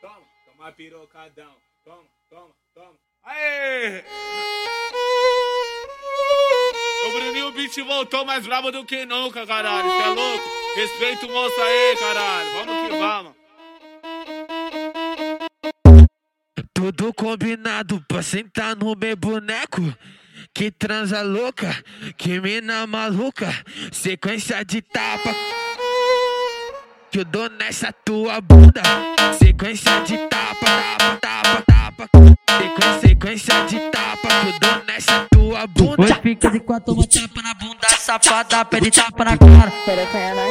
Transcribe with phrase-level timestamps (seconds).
[0.00, 1.56] toma, toma, toma pirocadão.
[1.84, 2.94] Toma, toma, toma.
[3.24, 4.04] Aê!
[7.06, 9.90] O Bruninho Beat voltou mais brabo do que nunca, caralho.
[9.90, 10.48] Cê é louco?
[10.74, 12.52] Respeita o moço aí, caralho.
[12.52, 13.34] Vamos que vamos.
[16.74, 19.82] Tudo combinado pra sentar no meu boneco.
[20.54, 21.82] Que transa louca,
[22.16, 23.48] que mina maluca.
[23.90, 25.30] Sequência de tapa.
[27.12, 28.80] Que eu dou nessa tua bunda.
[29.38, 32.08] Sequência de tapa, tapa, tapa, tapa.
[32.58, 34.28] Sequência, sequência de tapa.
[34.28, 36.02] Que eu dou nessa tua bunda.
[36.02, 39.50] Oi, fica de quatro, toma tapa na bunda, safada, pede tapa na cara.
[39.50, 40.46] Na cara.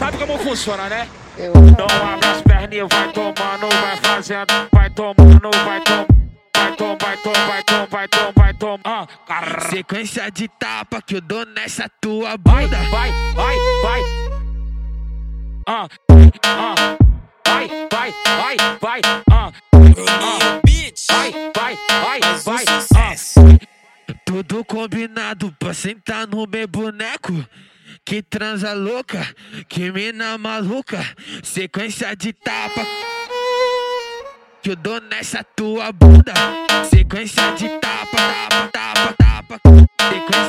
[0.00, 1.08] Sabe como funciona, né?
[1.38, 6.22] Eu Não abre as perninhas, vai tomando, vai fazendo, vai tomando, vai tomando.
[6.54, 8.78] Vai tom, vai tom, vai tom, vai tom, vai tom.
[8.84, 9.06] Ah.
[9.70, 11.02] Sequência de tapa.
[11.02, 12.76] Que eu dou nessa tua Vai, bunda.
[12.90, 14.00] vai, vai, vai.
[14.00, 14.11] Ah,
[16.44, 16.74] ah.
[17.46, 19.00] Vai, vai, vai, vai.
[19.30, 20.60] Ah, ah.
[21.10, 22.64] Vai, vai, vai, vai.
[22.96, 24.14] Ah.
[24.24, 27.32] Tudo combinado pra sentar no meu boneco.
[28.04, 29.26] Que transa louca,
[29.68, 30.98] que mina maluca.
[31.42, 32.84] Sequência de tapa.
[34.62, 36.32] Que eu dou nessa tua bunda.
[36.88, 39.60] Sequência de tapa, tapa, tapa, tapa.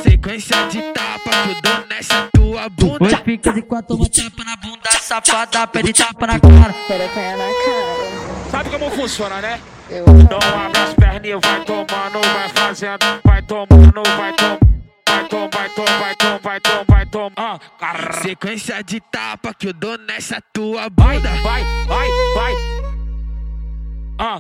[0.02, 1.30] Sequência, de tapa.
[1.30, 2.33] Que eu dou nessa
[2.88, 3.18] bunda.
[3.18, 6.74] fica de quatro, toma tapa na bunda, safada, pede tapa na cara.
[6.88, 8.50] perereca na cara.
[8.52, 9.60] Sabe como funciona, né?
[9.90, 14.74] Eu Não abre as perninhas, vai tomando, vai fazendo, vai tomando, vai tomando.
[15.06, 17.32] Vai tom, vai tom, vai tom, vai tom, vai tom.
[17.38, 17.60] Ah.
[18.22, 19.54] Sequência de tapa.
[19.54, 21.30] Que eu dou nessa tua Vai, bunda.
[21.44, 22.54] vai, vai, vai.
[24.18, 24.40] Ah,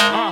[0.00, 0.30] ah.